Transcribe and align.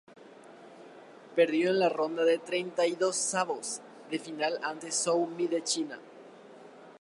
Perdió 1.35 1.69
en 1.69 1.77
la 1.77 1.87
ronda 1.87 2.23
de 2.23 2.39
treintaidosavos 2.39 3.81
de 4.09 4.17
final 4.17 4.59
ante 4.63 4.91
Zhou 4.91 5.27
Mi 5.27 5.45
de 5.45 5.63
China. 5.63 5.99